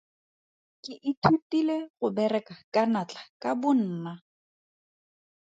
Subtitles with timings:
[0.85, 4.13] Ke ithutile go bereka ka natla ka bonna.